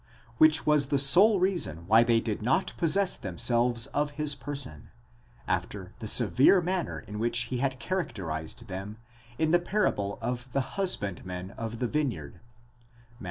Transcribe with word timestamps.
which 0.39 0.65
was 0.65 0.87
the 0.87 0.97
sole 0.97 1.39
reason 1.39 1.85
why 1.85 2.01
they 2.01 2.19
did 2.19 2.41
not 2.41 2.73
possess 2.75 3.15
themselves 3.15 3.85
of 3.85 4.09
his 4.17 4.33
person, 4.33 4.89
after 5.47 5.93
the 5.99 6.07
severe 6.07 6.59
manner 6.59 7.01
in 7.01 7.19
which 7.19 7.41
he 7.53 7.57
had 7.59 7.79
characterized 7.79 8.67
them, 8.67 8.97
in 9.37 9.51
the 9.51 9.59
parable 9.59 10.17
of 10.19 10.51
the 10.53 10.61
husbandmen 10.73 11.51
of 11.51 11.77
the 11.77 11.87
vineyard 11.87 12.33
(Matt. 12.33 12.41